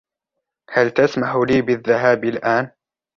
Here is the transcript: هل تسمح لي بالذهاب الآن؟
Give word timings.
هل 0.69 0.91
تسمح 0.91 1.35
لي 1.35 1.61
بالذهاب 1.61 2.23
الآن؟ 2.23 2.69